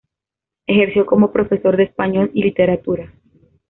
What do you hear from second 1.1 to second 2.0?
profesora de